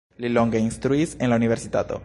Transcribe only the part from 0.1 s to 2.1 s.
Li longe instruis en la universitato.